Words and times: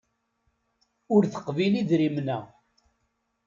Ur 1.15 1.23
teqbil 1.25 1.73
idrimen-a. 1.81 2.37